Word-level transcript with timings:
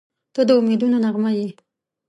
•ته 0.33 0.41
د 0.47 0.49
امیدونو 0.59 0.97
نغمه 1.05 1.31
یې. 1.37 1.49